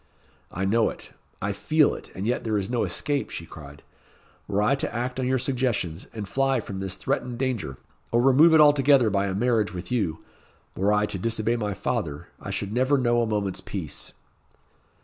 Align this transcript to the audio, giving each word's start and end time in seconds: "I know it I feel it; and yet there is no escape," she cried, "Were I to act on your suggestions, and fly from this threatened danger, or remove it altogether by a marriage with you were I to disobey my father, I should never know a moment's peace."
"I 0.51 0.65
know 0.65 0.89
it 0.89 1.11
I 1.43 1.53
feel 1.53 1.93
it; 1.93 2.09
and 2.15 2.25
yet 2.25 2.43
there 2.43 2.57
is 2.57 2.71
no 2.71 2.83
escape," 2.85 3.29
she 3.29 3.45
cried, 3.45 3.83
"Were 4.47 4.63
I 4.63 4.73
to 4.73 4.91
act 4.91 5.19
on 5.19 5.27
your 5.27 5.37
suggestions, 5.37 6.07
and 6.11 6.27
fly 6.27 6.59
from 6.59 6.79
this 6.79 6.95
threatened 6.95 7.37
danger, 7.37 7.77
or 8.11 8.19
remove 8.23 8.55
it 8.55 8.61
altogether 8.61 9.11
by 9.11 9.27
a 9.27 9.35
marriage 9.35 9.75
with 9.75 9.91
you 9.91 10.23
were 10.75 10.91
I 10.91 11.05
to 11.05 11.19
disobey 11.19 11.55
my 11.55 11.75
father, 11.75 12.29
I 12.39 12.49
should 12.49 12.73
never 12.73 12.97
know 12.97 13.21
a 13.21 13.27
moment's 13.27 13.61
peace." 13.61 14.11